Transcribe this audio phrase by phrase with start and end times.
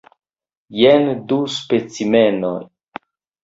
[0.77, 2.59] Jen du specimenoj.